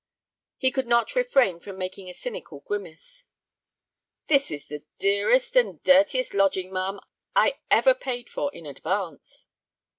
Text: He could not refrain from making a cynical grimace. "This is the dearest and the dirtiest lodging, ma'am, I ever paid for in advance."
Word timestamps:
He 0.57 0.71
could 0.71 0.87
not 0.87 1.13
refrain 1.15 1.59
from 1.59 1.77
making 1.77 2.09
a 2.09 2.15
cynical 2.15 2.61
grimace. 2.61 3.23
"This 4.25 4.49
is 4.49 4.65
the 4.67 4.83
dearest 4.97 5.55
and 5.55 5.75
the 5.75 5.79
dirtiest 5.83 6.33
lodging, 6.33 6.73
ma'am, 6.73 6.99
I 7.35 7.59
ever 7.69 7.93
paid 7.93 8.27
for 8.27 8.51
in 8.51 8.65
advance." 8.65 9.45